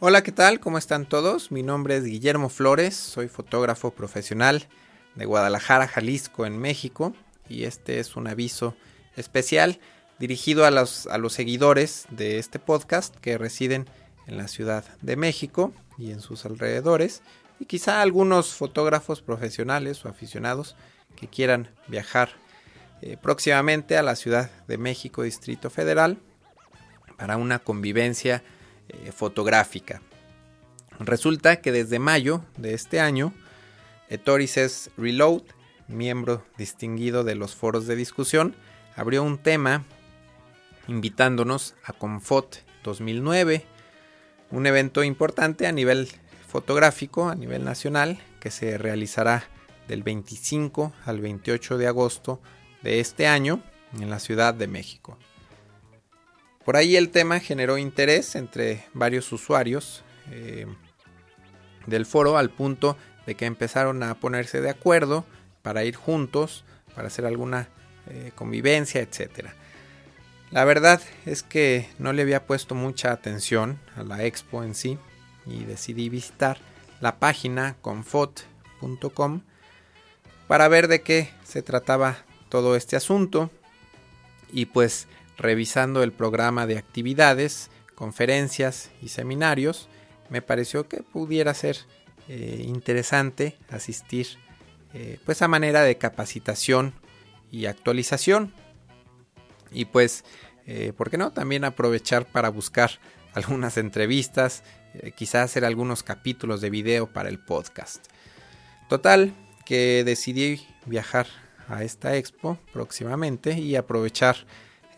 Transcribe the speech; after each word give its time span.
Hola, 0.00 0.22
¿qué 0.22 0.30
tal? 0.30 0.60
¿Cómo 0.60 0.78
están 0.78 1.06
todos? 1.06 1.50
Mi 1.50 1.64
nombre 1.64 1.96
es 1.96 2.04
Guillermo 2.04 2.50
Flores, 2.50 2.94
soy 2.94 3.26
fotógrafo 3.26 3.90
profesional 3.90 4.68
de 5.16 5.24
Guadalajara, 5.24 5.88
Jalisco, 5.88 6.46
en 6.46 6.56
México, 6.56 7.16
y 7.48 7.64
este 7.64 7.98
es 7.98 8.14
un 8.14 8.28
aviso 8.28 8.76
especial 9.16 9.80
dirigido 10.20 10.66
a 10.66 10.70
los, 10.70 11.08
a 11.08 11.18
los 11.18 11.32
seguidores 11.32 12.06
de 12.10 12.38
este 12.38 12.60
podcast 12.60 13.16
que 13.16 13.38
residen 13.38 13.86
en 14.28 14.36
la 14.36 14.46
Ciudad 14.46 14.84
de 15.02 15.16
México 15.16 15.72
y 15.98 16.12
en 16.12 16.20
sus 16.20 16.46
alrededores, 16.46 17.22
y 17.58 17.64
quizá 17.64 18.00
algunos 18.00 18.54
fotógrafos 18.54 19.20
profesionales 19.20 20.04
o 20.04 20.08
aficionados 20.08 20.76
que 21.16 21.26
quieran 21.26 21.70
viajar 21.88 22.28
eh, 23.02 23.16
próximamente 23.20 23.96
a 23.96 24.04
la 24.04 24.14
Ciudad 24.14 24.48
de 24.68 24.78
México, 24.78 25.24
Distrito 25.24 25.70
Federal, 25.70 26.18
para 27.16 27.36
una 27.36 27.58
convivencia 27.58 28.44
eh, 28.88 29.12
fotográfica. 29.12 30.02
Resulta 30.98 31.60
que 31.60 31.72
desde 31.72 31.98
mayo 31.98 32.42
de 32.56 32.74
este 32.74 33.00
año, 33.00 33.32
Etorices 34.08 34.90
Reload, 34.96 35.42
miembro 35.86 36.44
distinguido 36.56 37.24
de 37.24 37.34
los 37.34 37.54
foros 37.54 37.86
de 37.86 37.96
discusión, 37.96 38.54
abrió 38.96 39.22
un 39.22 39.38
tema 39.38 39.84
invitándonos 40.88 41.74
a 41.84 41.92
Confot 41.92 42.64
2009, 42.82 43.64
un 44.50 44.66
evento 44.66 45.04
importante 45.04 45.66
a 45.66 45.72
nivel 45.72 46.08
fotográfico, 46.48 47.28
a 47.28 47.34
nivel 47.34 47.64
nacional, 47.64 48.18
que 48.40 48.50
se 48.50 48.78
realizará 48.78 49.44
del 49.86 50.02
25 50.02 50.92
al 51.04 51.20
28 51.20 51.78
de 51.78 51.86
agosto 51.86 52.40
de 52.82 53.00
este 53.00 53.26
año 53.26 53.62
en 53.98 54.10
la 54.10 54.18
Ciudad 54.18 54.54
de 54.54 54.66
México. 54.66 55.18
Por 56.68 56.76
ahí 56.76 56.96
el 56.96 57.08
tema 57.08 57.40
generó 57.40 57.78
interés 57.78 58.36
entre 58.36 58.84
varios 58.92 59.32
usuarios 59.32 60.04
eh, 60.30 60.66
del 61.86 62.04
foro 62.04 62.36
al 62.36 62.50
punto 62.50 62.98
de 63.24 63.36
que 63.36 63.46
empezaron 63.46 64.02
a 64.02 64.20
ponerse 64.20 64.60
de 64.60 64.68
acuerdo 64.68 65.24
para 65.62 65.84
ir 65.84 65.96
juntos, 65.96 66.66
para 66.94 67.08
hacer 67.08 67.24
alguna 67.24 67.70
eh, 68.10 68.32
convivencia, 68.34 69.00
etc. 69.00 69.46
La 70.50 70.66
verdad 70.66 71.00
es 71.24 71.42
que 71.42 71.88
no 71.98 72.12
le 72.12 72.20
había 72.20 72.44
puesto 72.44 72.74
mucha 72.74 73.12
atención 73.12 73.80
a 73.96 74.02
la 74.02 74.24
expo 74.24 74.62
en 74.62 74.74
sí 74.74 74.98
y 75.46 75.64
decidí 75.64 76.10
visitar 76.10 76.58
la 77.00 77.18
página 77.18 77.76
confot.com 77.80 79.40
para 80.46 80.68
ver 80.68 80.88
de 80.88 81.00
qué 81.00 81.30
se 81.44 81.62
trataba 81.62 82.18
todo 82.50 82.76
este 82.76 82.94
asunto 82.94 83.50
y 84.52 84.66
pues 84.66 85.08
revisando 85.38 86.02
el 86.02 86.12
programa 86.12 86.66
de 86.66 86.76
actividades, 86.76 87.70
conferencias 87.94 88.90
y 89.00 89.08
seminarios, 89.08 89.88
me 90.28 90.42
pareció 90.42 90.88
que 90.88 91.02
pudiera 91.02 91.54
ser 91.54 91.78
eh, 92.28 92.62
interesante 92.66 93.56
asistir 93.70 94.26
eh, 94.92 95.18
pues 95.24 95.40
a 95.40 95.48
manera 95.48 95.82
de 95.82 95.96
capacitación 95.96 96.92
y 97.50 97.66
actualización. 97.66 98.52
Y 99.70 99.86
pues 99.86 100.24
eh, 100.66 100.92
por 100.96 101.10
qué 101.10 101.18
no 101.18 101.32
también 101.32 101.64
aprovechar 101.64 102.26
para 102.26 102.50
buscar 102.50 102.90
algunas 103.34 103.76
entrevistas 103.78 104.64
quizás 105.16 105.44
hacer 105.44 105.64
algunos 105.64 106.02
capítulos 106.02 106.60
de 106.60 106.70
video 106.70 107.12
para 107.12 107.28
el 107.28 107.38
podcast. 107.38 108.06
Total 108.88 109.34
que 109.64 110.02
decidí 110.02 110.66
viajar 110.86 111.26
a 111.68 111.84
esta 111.84 112.16
expo 112.16 112.58
próximamente 112.72 113.52
y 113.52 113.76
aprovechar 113.76 114.46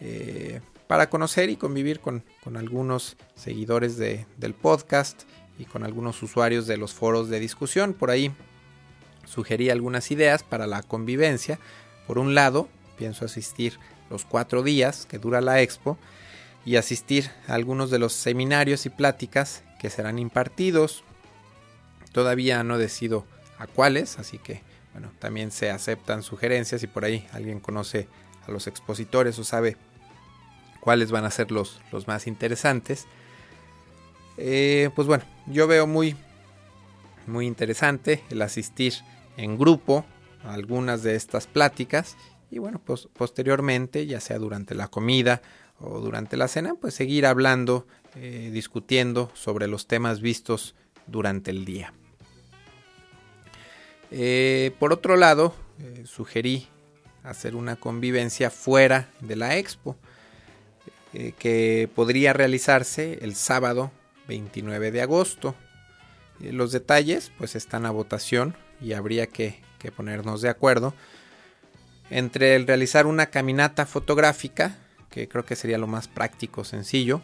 eh, 0.00 0.60
para 0.86 1.08
conocer 1.08 1.50
y 1.50 1.56
convivir 1.56 2.00
con, 2.00 2.24
algunos 2.56 3.16
seguidores 3.36 3.96
del 3.96 4.54
podcast 4.54 5.22
y 5.58 5.64
con 5.64 5.84
algunos 5.84 6.20
usuarios 6.22 6.66
de 6.66 6.78
los 6.78 6.94
foros 6.94 7.28
de 7.28 7.38
discusión. 7.38 7.94
Por 7.94 8.10
ahí 8.10 8.32
sugerí 9.24 9.70
algunas 9.70 10.10
ideas 10.10 10.42
para 10.42 10.66
la 10.66 10.82
convivencia. 10.82 11.60
Por 12.08 12.18
un 12.18 12.34
lado, 12.34 12.68
pienso 12.98 13.24
asistir 13.24 13.78
los 14.10 14.24
cuatro 14.24 14.64
días 14.64 15.06
que 15.06 15.18
dura 15.18 15.40
la 15.40 15.60
expo 15.60 15.96
y 16.64 16.74
asistir 16.74 17.30
a 17.46 17.54
algunos 17.54 17.90
de 17.90 18.00
los 18.00 18.12
seminarios 18.12 18.84
y 18.84 18.90
pláticas 18.90 19.62
que 19.78 19.90
serán 19.90 20.18
impartidos. 20.18 21.04
Todavía 22.10 22.64
no 22.64 22.78
decido 22.78 23.26
a 23.58 23.68
cuáles, 23.68 24.18
así 24.18 24.38
que 24.38 24.62
bueno, 24.92 25.12
también 25.20 25.52
se 25.52 25.70
aceptan 25.70 26.22
sugerencias 26.22 26.82
y 26.82 26.88
por 26.88 27.04
ahí 27.04 27.28
alguien 27.32 27.60
conoce 27.60 28.08
a 28.46 28.50
los 28.50 28.66
expositores 28.66 29.38
o 29.38 29.44
sabe 29.44 29.76
cuáles 30.80 31.10
van 31.10 31.24
a 31.24 31.30
ser 31.30 31.50
los, 31.50 31.80
los 31.92 32.08
más 32.08 32.26
interesantes. 32.26 33.06
Eh, 34.36 34.90
pues 34.94 35.06
bueno, 35.06 35.24
yo 35.46 35.66
veo 35.66 35.86
muy, 35.86 36.16
muy 37.26 37.46
interesante 37.46 38.24
el 38.30 38.42
asistir 38.42 38.94
en 39.36 39.58
grupo 39.58 40.04
a 40.44 40.54
algunas 40.54 41.02
de 41.02 41.14
estas 41.14 41.46
pláticas 41.46 42.16
y 42.50 42.58
bueno, 42.58 42.80
pues 42.84 43.08
posteriormente, 43.12 44.06
ya 44.06 44.20
sea 44.20 44.38
durante 44.38 44.74
la 44.74 44.88
comida 44.88 45.42
o 45.78 46.00
durante 46.00 46.36
la 46.36 46.48
cena, 46.48 46.74
pues 46.74 46.94
seguir 46.94 47.26
hablando, 47.26 47.86
eh, 48.16 48.50
discutiendo 48.52 49.30
sobre 49.34 49.68
los 49.68 49.86
temas 49.86 50.20
vistos 50.20 50.74
durante 51.06 51.50
el 51.50 51.64
día. 51.64 51.92
Eh, 54.10 54.74
por 54.80 54.92
otro 54.92 55.16
lado, 55.16 55.54
sugerí 56.04 56.66
hacer 57.22 57.54
una 57.54 57.76
convivencia 57.76 58.50
fuera 58.50 59.10
de 59.20 59.36
la 59.36 59.56
expo. 59.56 59.96
Eh, 61.12 61.32
que 61.36 61.90
podría 61.92 62.32
realizarse 62.32 63.18
el 63.22 63.34
sábado 63.34 63.90
29 64.28 64.92
de 64.92 65.02
agosto. 65.02 65.56
Eh, 66.40 66.52
los 66.52 66.70
detalles 66.70 67.32
pues 67.36 67.56
están 67.56 67.84
a 67.84 67.90
votación 67.90 68.54
y 68.80 68.92
habría 68.92 69.26
que, 69.26 69.60
ponernos 69.96 70.40
de 70.40 70.50
acuerdo 70.50 70.94
entre 72.10 72.54
el 72.54 72.66
realizar 72.66 73.06
una 73.06 73.26
caminata 73.26 73.86
fotográfica, 73.86 74.76
que 75.10 75.28
creo 75.28 75.44
que 75.44 75.56
sería 75.56 75.78
lo 75.78 75.86
más 75.88 76.06
práctico, 76.06 76.64
sencillo, 76.64 77.22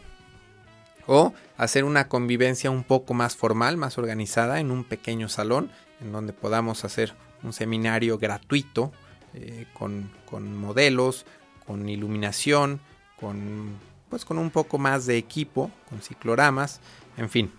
o 1.05 1.33
hacer 1.55 1.83
una 1.85 2.09
convivencia 2.09 2.71
un 2.71 2.83
poco 2.83 3.13
más 3.13 3.37
formal, 3.37 3.77
más 3.77 3.97
organizada 3.97 4.59
en 4.59 4.71
un 4.71 4.83
pequeño 4.83 5.29
salón, 5.29 5.71
en 6.01 6.11
donde 6.11 6.33
podamos 6.33 6.83
hacer 6.83 7.13
un 7.43 7.53
seminario 7.53 8.17
gratuito 8.17 8.91
eh, 9.33 9.65
con, 9.73 10.11
con, 10.25 10.57
modelos, 10.57 11.25
con 11.65 11.87
iluminación, 11.87 12.81
con 13.19 13.77
pues 14.09 14.25
con 14.25 14.37
un 14.37 14.51
poco 14.51 14.77
más 14.77 15.05
de 15.05 15.17
equipo, 15.17 15.71
con 15.89 16.01
cicloramas, 16.01 16.79
en 17.17 17.29
fin. 17.29 17.51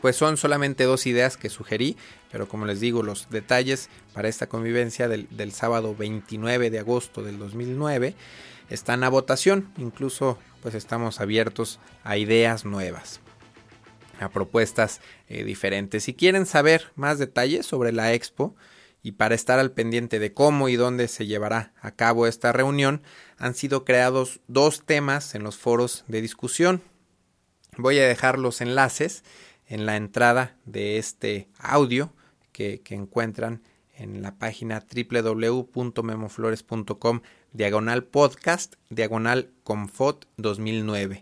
Pues 0.00 0.16
son 0.16 0.36
solamente 0.36 0.84
dos 0.84 1.06
ideas 1.06 1.36
que 1.36 1.48
sugerí, 1.48 1.96
pero 2.30 2.48
como 2.48 2.66
les 2.66 2.80
digo, 2.80 3.02
los 3.02 3.28
detalles 3.30 3.88
para 4.12 4.28
esta 4.28 4.46
convivencia 4.46 5.08
del, 5.08 5.52
sábado 5.52 5.94
29 5.96 6.70
de 6.70 6.78
agosto 6.78 7.22
del 7.22 7.38
2009 7.38 8.14
están 8.68 9.04
a 9.04 9.08
votación, 9.08 9.72
incluso 9.78 10.38
pues 10.62 10.74
estamos 10.74 11.20
abiertos 11.20 11.80
a 12.04 12.16
ideas 12.16 12.64
nuevas, 12.64 13.20
a 14.20 14.28
propuestas 14.28 15.00
eh, 15.28 15.44
diferentes. 15.44 16.04
Si 16.04 16.14
quieren 16.14 16.46
saber 16.46 16.92
más 16.94 17.18
detalles 17.18 17.64
sobre 17.64 17.92
la 17.92 18.12
expo, 18.12 18.54
y 19.06 19.12
para 19.12 19.36
estar 19.36 19.60
al 19.60 19.70
pendiente 19.70 20.18
de 20.18 20.34
cómo 20.34 20.68
y 20.68 20.74
dónde 20.74 21.06
se 21.06 21.26
llevará 21.26 21.72
a 21.80 21.92
cabo 21.92 22.26
esta 22.26 22.50
reunión, 22.50 23.04
han 23.38 23.54
sido 23.54 23.84
creados 23.84 24.40
dos 24.48 24.84
temas 24.84 25.36
en 25.36 25.44
los 25.44 25.56
foros 25.56 26.04
de 26.08 26.20
discusión. 26.20 26.82
Voy 27.76 28.00
a 28.00 28.08
dejar 28.08 28.36
los 28.36 28.60
enlaces 28.60 29.22
en 29.68 29.86
la 29.86 29.96
entrada 29.96 30.56
de 30.64 30.98
este 30.98 31.46
audio 31.60 32.12
que, 32.50 32.82
encuentran 32.90 33.62
en 33.94 34.22
la 34.22 34.34
página 34.34 34.84
www.memoflores.com 34.84 37.20
diagonal 37.52 38.02
podcast 38.02 38.74
diagonal 38.90 39.52
confot 39.62 40.26
2009. 40.36 41.20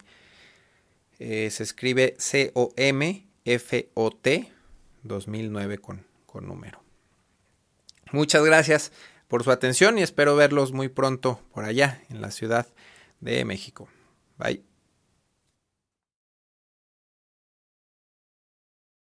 Eh, 1.19 1.50
se 1.50 1.62
escribe 1.62 2.14
C-O-M-F-O-T 2.16 2.72
2009 5.02 5.78
con, 5.78 6.06
con 6.25 6.48
número. 6.48 6.83
Muchas 8.12 8.44
gracias 8.44 8.92
por 9.28 9.42
su 9.44 9.50
atención 9.50 9.98
y 9.98 10.02
espero 10.02 10.36
verlos 10.36 10.72
muy 10.72 10.88
pronto 10.88 11.40
por 11.52 11.64
allá 11.64 12.02
en 12.10 12.20
la 12.20 12.30
Ciudad 12.30 12.66
de 13.20 13.44
México. 13.44 13.88
Bye. 14.38 14.73